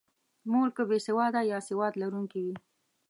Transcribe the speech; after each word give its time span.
مور 0.51 0.69
که 0.75 0.83
بې 0.89 0.97
سواده 1.05 1.41
یا 1.51 1.59
سواد 1.67 1.93
لرونکې 2.01 2.39
وي. 2.45 2.55